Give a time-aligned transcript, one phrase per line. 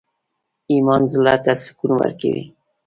[0.71, 2.45] ایمان زړه ته سکون ورکوي